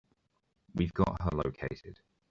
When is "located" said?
1.37-1.99